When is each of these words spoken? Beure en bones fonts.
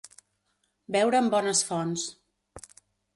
Beure 0.95 1.19
en 1.23 1.29
bones 1.35 1.61
fonts. 1.67 2.07